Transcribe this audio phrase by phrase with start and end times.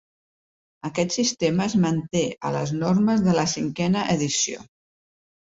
[0.87, 4.67] Aquest sistema es manté a les normes de la cinquena edició.